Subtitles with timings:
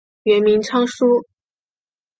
[0.23, 1.23] 原名昌枢。